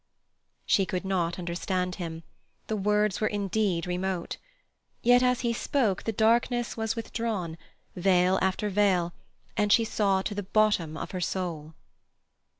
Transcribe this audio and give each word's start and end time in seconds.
She 0.65 0.87
could 0.87 1.05
not 1.05 1.37
understand 1.37 1.93
him; 2.01 2.23
the 2.65 2.75
words 2.75 3.21
were 3.21 3.27
indeed 3.27 3.85
remote. 3.85 4.37
Yet 5.03 5.21
as 5.21 5.41
he 5.41 5.53
spoke 5.53 6.01
the 6.05 6.11
darkness 6.11 6.75
was 6.75 6.95
withdrawn, 6.95 7.55
veil 7.95 8.39
after 8.41 8.69
veil, 8.71 9.13
and 9.55 9.71
she 9.71 9.85
saw 9.85 10.23
to 10.23 10.33
the 10.33 10.41
bottom 10.41 10.97
of 10.97 11.11
her 11.11 11.21
soul. 11.21 11.75